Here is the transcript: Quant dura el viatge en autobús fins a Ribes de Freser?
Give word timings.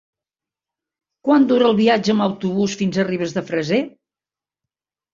Quant 1.29 1.45
dura 1.51 1.69
el 1.69 1.77
viatge 1.81 2.13
en 2.15 2.25
autobús 2.31 2.81
fins 2.83 3.01
a 3.05 3.09
Ribes 3.13 3.39
de 3.39 3.49
Freser? 3.55 3.87